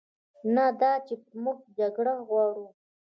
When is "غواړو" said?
2.27-2.65